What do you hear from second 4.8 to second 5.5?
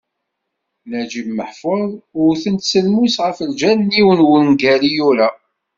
i yura.